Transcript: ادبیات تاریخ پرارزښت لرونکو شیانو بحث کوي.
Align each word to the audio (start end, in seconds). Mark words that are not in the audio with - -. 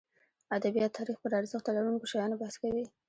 ادبیات 0.57 0.91
تاریخ 0.97 1.17
پرارزښت 1.23 1.65
لرونکو 1.75 2.09
شیانو 2.11 2.39
بحث 2.41 2.55
کوي. 2.61 2.83